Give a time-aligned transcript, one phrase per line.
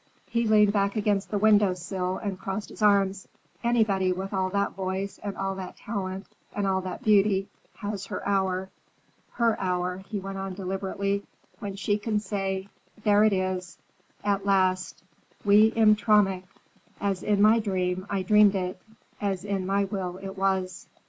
[0.27, 3.27] He leaned back against the window sill and crossed his arms.
[3.63, 8.27] "Anybody with all that voice and all that talent and all that beauty, has her
[8.27, 8.71] hour.
[9.33, 11.21] Her hour," he went on deliberately,
[11.59, 12.67] "when she can say,
[13.03, 13.77] 'there it is,
[14.23, 15.03] at last,
[15.45, 16.45] wie im Traum ich—
[16.99, 18.81] "'As in my dream I dreamed it,
[19.21, 20.87] As in my will it was.